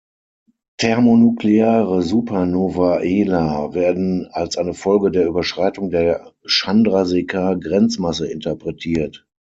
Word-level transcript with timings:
Thermonukleare 0.79 2.01
Supernovae 2.01 3.03
Ia 3.03 3.73
werden 3.75 4.27
als 4.31 4.57
eine 4.57 4.73
Folge 4.73 5.11
der 5.11 5.27
Überschreitung 5.27 5.91
der 5.91 6.33
Chandrasekhar-Grenzmasse 6.43 8.25
interpretiert. 8.25 9.27